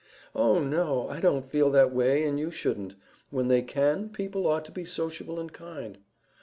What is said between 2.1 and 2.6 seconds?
and you